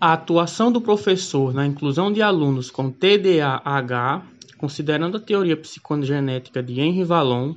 A 0.00 0.12
atuação 0.12 0.70
do 0.70 0.80
professor 0.80 1.52
na 1.52 1.66
inclusão 1.66 2.12
de 2.12 2.22
alunos 2.22 2.70
com 2.70 2.88
TDAH, 2.88 4.22
considerando 4.56 5.16
a 5.16 5.20
teoria 5.20 5.56
psicogenética 5.56 6.62
de 6.62 6.80
Henry 6.80 7.02
Vallon, 7.02 7.56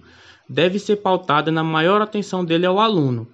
deve 0.50 0.80
ser 0.80 0.96
pautada 0.98 1.52
na 1.52 1.64
maior 1.64 2.02
atenção 2.02 2.44
dele 2.44 2.66
ao 2.66 2.80
aluno, 2.80 3.28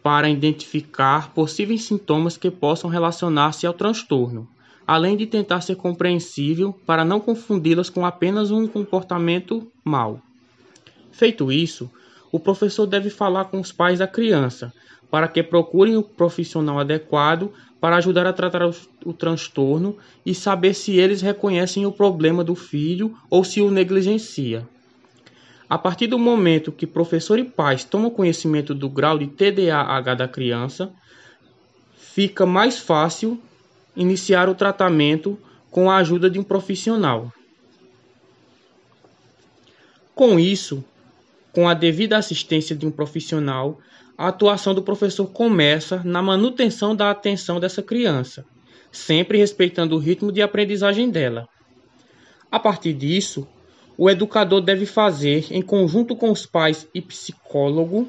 para 0.00 0.30
identificar 0.30 1.34
possíveis 1.34 1.82
sintomas 1.82 2.36
que 2.36 2.52
possam 2.52 2.88
relacionar-se 2.88 3.66
ao 3.66 3.74
transtorno, 3.74 4.48
além 4.86 5.16
de 5.16 5.26
tentar 5.26 5.60
ser 5.60 5.74
compreensível 5.74 6.72
para 6.86 7.04
não 7.04 7.18
confundi-las 7.18 7.90
com 7.90 8.06
apenas 8.06 8.52
um 8.52 8.68
comportamento 8.68 9.66
mau. 9.84 10.22
Feito 11.10 11.50
isso, 11.50 11.90
o 12.30 12.38
professor 12.38 12.86
deve 12.86 13.10
falar 13.10 13.46
com 13.46 13.58
os 13.58 13.72
pais 13.72 13.98
da 13.98 14.06
criança 14.06 14.72
para 15.10 15.26
que 15.26 15.42
procurem 15.42 15.96
o 15.96 16.02
profissional 16.02 16.78
adequado 16.78 17.52
para 17.80 17.96
ajudar 17.96 18.26
a 18.26 18.32
tratar 18.32 18.62
o, 18.62 18.74
o, 19.04 19.12
transtorno 19.12 19.96
e 20.24 20.34
saber 20.34 20.74
se 20.74 20.98
eles 20.98 21.22
reconhecem 21.22 21.86
o 21.86 21.92
problema 21.92 22.44
do 22.44 22.54
filho 22.54 23.16
ou 23.30 23.42
se 23.42 23.62
o 23.62 23.70
negligencia. 23.70 24.68
A 25.68 25.78
partir 25.78 26.06
do 26.06 26.18
momento 26.18 26.72
que 26.72 26.86
professor 26.86 27.38
e 27.38 27.44
pais 27.44 27.84
tomam 27.84 28.10
conhecimento 28.10 28.74
do 28.74 28.88
grau 28.88 29.16
de 29.16 29.28
TDAH 29.28 30.14
da 30.14 30.28
criança, 30.28 30.92
fica 31.96 32.44
mais 32.44 32.78
fácil 32.78 33.40
iniciar 33.96 34.48
o 34.48 34.54
tratamento 34.54 35.38
com 35.70 35.90
a 35.90 35.96
ajuda 35.96 36.28
de 36.28 36.38
um 36.38 36.42
profissional. 36.42 37.32
Com 40.14 40.38
isso, 40.38 40.84
com 41.52 41.68
a 41.68 41.74
devida 41.74 42.16
assistência 42.16 42.74
de 42.76 42.86
um 42.86 42.90
profissional, 42.90 43.78
a 44.16 44.28
atuação 44.28 44.74
do 44.74 44.82
professor 44.82 45.26
começa 45.26 46.02
na 46.04 46.22
manutenção 46.22 46.94
da 46.94 47.10
atenção 47.10 47.58
dessa 47.58 47.82
criança, 47.82 48.44
sempre 48.92 49.38
respeitando 49.38 49.96
o 49.96 49.98
ritmo 49.98 50.30
de 50.30 50.42
aprendizagem 50.42 51.10
dela. 51.10 51.48
A 52.50 52.58
partir 52.58 52.92
disso, 52.92 53.46
o 53.96 54.10
educador 54.10 54.60
deve 54.60 54.86
fazer, 54.86 55.46
em 55.50 55.62
conjunto 55.62 56.16
com 56.16 56.30
os 56.30 56.46
pais 56.46 56.88
e 56.94 57.00
psicólogo 57.00 58.08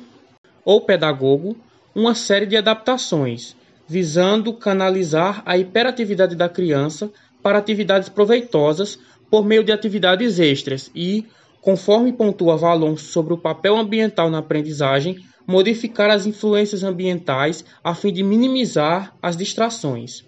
ou 0.63 0.81
pedagogo, 0.81 1.57
uma 1.93 2.15
série 2.15 2.45
de 2.45 2.57
adaptações, 2.57 3.55
visando 3.87 4.53
canalizar 4.53 5.41
a 5.45 5.57
hiperatividade 5.57 6.35
da 6.35 6.47
criança 6.47 7.11
para 7.41 7.57
atividades 7.57 8.07
proveitosas 8.09 8.97
por 9.29 9.45
meio 9.45 9.63
de 9.63 9.71
atividades 9.71 10.39
extras 10.39 10.91
e 10.95 11.25
Conforme 11.61 12.11
pontua 12.11 12.57
Valon 12.57 12.97
sobre 12.97 13.33
o 13.33 13.37
papel 13.37 13.77
ambiental 13.77 14.31
na 14.31 14.39
aprendizagem, 14.39 15.23
modificar 15.45 16.09
as 16.09 16.25
influências 16.25 16.83
ambientais 16.83 17.63
a 17.83 17.93
fim 17.93 18.11
de 18.11 18.23
minimizar 18.23 19.15
as 19.21 19.37
distrações. 19.37 20.25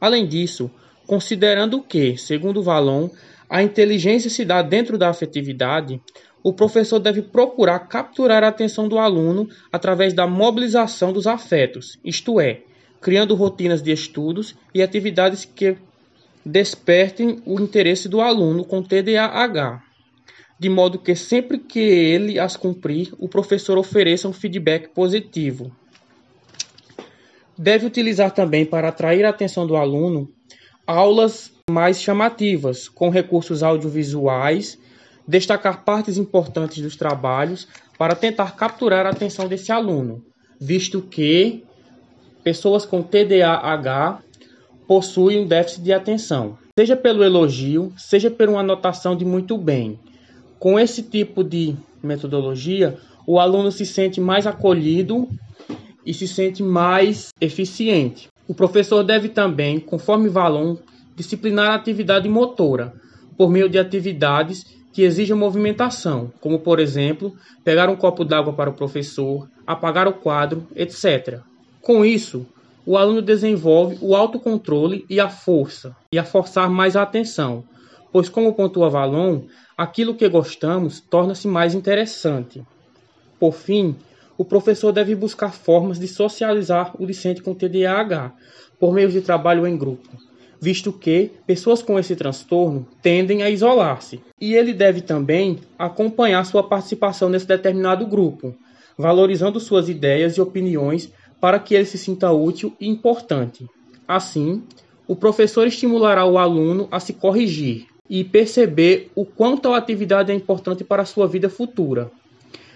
Além 0.00 0.26
disso, 0.26 0.70
considerando 1.06 1.82
que, 1.82 2.16
segundo 2.16 2.62
Valon, 2.62 3.10
a 3.50 3.62
inteligência 3.62 4.30
se 4.30 4.46
dá 4.46 4.62
dentro 4.62 4.96
da 4.96 5.10
afetividade, 5.10 6.00
o 6.42 6.54
professor 6.54 6.98
deve 6.98 7.20
procurar 7.20 7.80
capturar 7.80 8.42
a 8.42 8.48
atenção 8.48 8.88
do 8.88 8.98
aluno 8.98 9.48
através 9.70 10.14
da 10.14 10.26
mobilização 10.26 11.12
dos 11.12 11.26
afetos, 11.26 11.98
isto 12.02 12.40
é, 12.40 12.62
criando 12.98 13.34
rotinas 13.34 13.82
de 13.82 13.92
estudos 13.92 14.56
e 14.74 14.82
atividades 14.82 15.44
que 15.44 15.76
despertem 16.44 17.42
o 17.44 17.60
interesse 17.60 18.08
do 18.08 18.20
aluno 18.22 18.64
com 18.64 18.82
TDAH 18.82 19.91
de 20.62 20.68
modo 20.68 20.96
que 20.96 21.16
sempre 21.16 21.58
que 21.58 21.80
ele 21.80 22.38
as 22.38 22.56
cumprir, 22.56 23.12
o 23.18 23.28
professor 23.28 23.76
ofereça 23.76 24.28
um 24.28 24.32
feedback 24.32 24.90
positivo. 24.90 25.72
Deve 27.58 27.84
utilizar 27.84 28.30
também 28.30 28.64
para 28.64 28.86
atrair 28.86 29.24
a 29.24 29.30
atenção 29.30 29.66
do 29.66 29.74
aluno 29.74 30.30
aulas 30.86 31.52
mais 31.68 32.00
chamativas, 32.00 32.88
com 32.88 33.10
recursos 33.10 33.64
audiovisuais, 33.64 34.78
destacar 35.26 35.84
partes 35.84 36.16
importantes 36.16 36.80
dos 36.80 36.94
trabalhos 36.94 37.66
para 37.98 38.14
tentar 38.14 38.54
capturar 38.54 39.04
a 39.04 39.10
atenção 39.10 39.48
desse 39.48 39.72
aluno, 39.72 40.24
visto 40.60 41.02
que 41.02 41.64
pessoas 42.44 42.86
com 42.86 43.02
TDAH 43.02 44.22
possuem 44.86 45.40
um 45.40 45.46
déficit 45.48 45.82
de 45.82 45.92
atenção, 45.92 46.56
seja 46.78 46.94
pelo 46.94 47.24
elogio, 47.24 47.92
seja 47.96 48.30
por 48.30 48.48
uma 48.48 48.60
anotação 48.60 49.16
de 49.16 49.24
muito 49.24 49.58
bem. 49.58 49.98
Com 50.62 50.78
esse 50.78 51.02
tipo 51.02 51.42
de 51.42 51.74
metodologia, 52.00 52.96
o 53.26 53.40
aluno 53.40 53.72
se 53.72 53.84
sente 53.84 54.20
mais 54.20 54.46
acolhido 54.46 55.28
e 56.06 56.14
se 56.14 56.28
sente 56.28 56.62
mais 56.62 57.30
eficiente. 57.40 58.28
O 58.46 58.54
professor 58.54 59.02
deve 59.02 59.28
também, 59.28 59.80
conforme 59.80 60.28
Valon, 60.28 60.76
disciplinar 61.16 61.72
a 61.72 61.74
atividade 61.74 62.28
motora, 62.28 62.94
por 63.36 63.50
meio 63.50 63.68
de 63.68 63.76
atividades 63.76 64.64
que 64.92 65.02
exijam 65.02 65.36
movimentação, 65.36 66.32
como, 66.40 66.60
por 66.60 66.78
exemplo, 66.78 67.34
pegar 67.64 67.90
um 67.90 67.96
copo 67.96 68.24
d'água 68.24 68.52
para 68.52 68.70
o 68.70 68.74
professor, 68.74 69.48
apagar 69.66 70.06
o 70.06 70.12
quadro, 70.12 70.68
etc. 70.76 71.40
Com 71.80 72.04
isso, 72.04 72.46
o 72.86 72.96
aluno 72.96 73.20
desenvolve 73.20 73.98
o 74.00 74.14
autocontrole 74.14 75.04
e 75.10 75.18
a 75.18 75.28
força, 75.28 75.96
e 76.12 76.20
a 76.20 76.24
forçar 76.24 76.70
mais 76.70 76.94
a 76.94 77.02
atenção, 77.02 77.64
pois, 78.12 78.28
como 78.28 78.52
pontua 78.52 78.90
Valon, 78.90 79.42
aquilo 79.76 80.14
que 80.14 80.28
gostamos 80.28 81.00
torna-se 81.00 81.48
mais 81.48 81.74
interessante. 81.74 82.62
Por 83.40 83.54
fim, 83.54 83.96
o 84.36 84.44
professor 84.44 84.92
deve 84.92 85.14
buscar 85.14 85.52
formas 85.52 85.98
de 85.98 86.06
socializar 86.06 86.94
o 86.98 87.06
discente 87.06 87.42
com 87.42 87.54
TDAH 87.54 88.32
por 88.78 88.92
meio 88.92 89.08
de 89.08 89.20
trabalho 89.20 89.66
em 89.66 89.76
grupo, 89.76 90.08
visto 90.60 90.92
que 90.92 91.30
pessoas 91.46 91.82
com 91.82 91.98
esse 91.98 92.14
transtorno 92.16 92.86
tendem 93.00 93.42
a 93.42 93.50
isolar-se. 93.50 94.20
E 94.40 94.54
ele 94.54 94.72
deve 94.72 95.00
também 95.00 95.58
acompanhar 95.78 96.44
sua 96.44 96.62
participação 96.62 97.28
nesse 97.28 97.46
determinado 97.46 98.06
grupo, 98.06 98.54
valorizando 98.98 99.58
suas 99.60 99.88
ideias 99.88 100.36
e 100.36 100.40
opiniões 100.40 101.12
para 101.40 101.58
que 101.58 101.74
ele 101.74 101.84
se 101.84 101.98
sinta 101.98 102.30
útil 102.30 102.74
e 102.80 102.88
importante. 102.88 103.66
Assim, 104.06 104.62
o 105.06 105.16
professor 105.16 105.66
estimulará 105.66 106.24
o 106.24 106.38
aluno 106.38 106.88
a 106.90 107.00
se 107.00 107.12
corrigir, 107.12 107.86
e 108.12 108.22
perceber 108.22 109.10
o 109.14 109.24
quanto 109.24 109.70
a 109.70 109.78
atividade 109.78 110.30
é 110.30 110.34
importante 110.34 110.84
para 110.84 111.00
a 111.00 111.06
sua 111.06 111.26
vida 111.26 111.48
futura. 111.48 112.12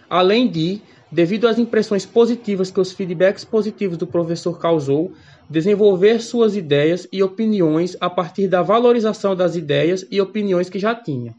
Além 0.09 0.49
de, 0.49 0.81
devido 1.13 1.47
às 1.47 1.59
impressões 1.59 2.07
positivas 2.07 2.71
que 2.71 2.81
os 2.81 2.91
feedbacks 2.91 3.45
positivos 3.45 3.99
do 3.99 4.07
professor 4.07 4.59
causou, 4.59 5.13
desenvolver 5.47 6.23
suas 6.23 6.57
ideias 6.57 7.07
e 7.13 7.23
opiniões 7.23 7.99
a 8.01 8.09
partir 8.09 8.49
da 8.49 8.63
valorização 8.63 9.37
das 9.37 9.57
ideias 9.57 10.07
e 10.11 10.23
opiniões 10.23 10.71
que 10.71 10.79
já 10.79 10.95
tinha. 10.95 11.37